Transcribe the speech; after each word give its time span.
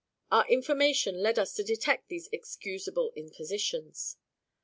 Our 0.31 0.47
information 0.49 1.21
led 1.21 1.37
us 1.37 1.53
to 1.53 1.63
detect 1.63 2.07
these 2.07 2.27
excusable 2.31 3.13
impositions. 3.15 4.17